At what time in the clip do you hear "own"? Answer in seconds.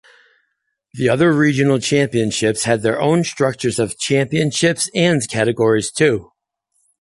2.99-3.23